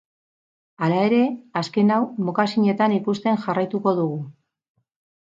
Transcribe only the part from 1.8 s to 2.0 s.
hau